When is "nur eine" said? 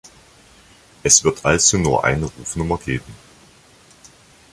1.77-2.25